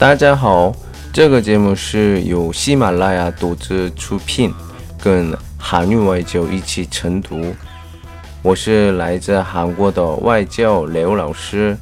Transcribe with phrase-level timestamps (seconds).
[0.00, 0.75] 大家好，
[1.13, 4.53] 这个节目是由喜马拉雅独自出品，
[4.99, 7.55] 跟韩语外教一起晨读。
[8.41, 11.77] 我是来自韩国的外教刘老师，